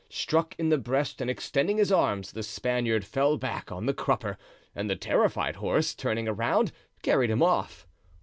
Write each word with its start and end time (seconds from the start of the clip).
Struck 0.09 0.55
in 0.57 0.69
the 0.69 0.79
breast 0.79 1.21
and 1.21 1.29
extending 1.29 1.77
his 1.77 1.91
arms, 1.91 2.31
the 2.31 2.41
Spaniard 2.41 3.05
fell 3.05 3.37
back 3.37 3.71
on 3.71 3.85
the 3.85 3.93
crupper, 3.93 4.35
and 4.73 4.89
the 4.89 4.95
terrified 4.95 5.57
horse, 5.57 5.93
turning 5.93 6.27
around, 6.27 6.71
carried 7.03 7.29
him 7.29 7.43
off. 7.43 7.85